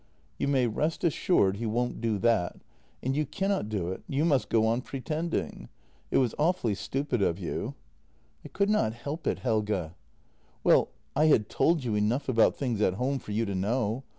[0.39, 2.59] "You may rest assured he won't do that.
[3.03, 5.69] And you cannot do it— you must just go on pretending.
[6.09, 7.75] It was awfully stupid of you.""
[8.43, 9.91] I could not help it, Helge.""
[10.63, 14.03] Well— I had told you enough about things at home for you to know.